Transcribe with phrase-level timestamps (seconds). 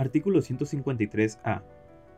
[0.00, 1.62] Artículo 153A.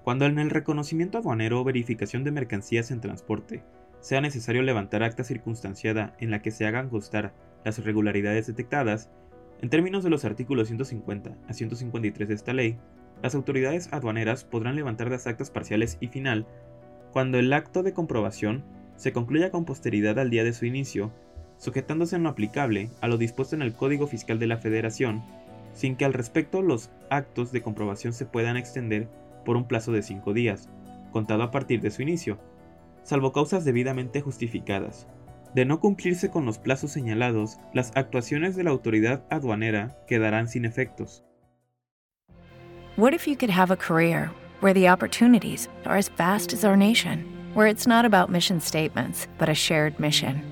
[0.04, 3.64] Cuando en el reconocimiento aduanero o verificación de mercancías en transporte
[3.98, 9.10] sea necesario levantar acta circunstanciada en la que se hagan constar las irregularidades detectadas,
[9.60, 12.78] en términos de los artículos 150 a 153 de esta ley,
[13.20, 16.46] las autoridades aduaneras podrán levantar las actas parciales y final
[17.10, 18.62] cuando el acto de comprobación
[18.95, 21.12] se concluya con posteridad al día de su inicio,
[21.56, 25.24] sujetándose en lo aplicable a lo dispuesto en el Código Fiscal de la Federación,
[25.72, 29.08] sin que al respecto los actos de comprobación se puedan extender
[29.44, 30.68] por un plazo de cinco días,
[31.12, 32.38] contado a partir de su inicio,
[33.02, 35.06] salvo causas debidamente justificadas.
[35.54, 40.64] De no cumplirse con los plazos señalados, las actuaciones de la autoridad aduanera quedarán sin
[40.64, 41.24] efectos.
[42.96, 46.76] What if you could have a career where the opportunities are as vast as our
[46.76, 50.51] nation, where it's not about mission statements, but a shared mission?